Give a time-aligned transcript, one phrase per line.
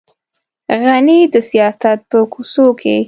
[0.83, 2.95] غني د سیاست په کوڅو کې.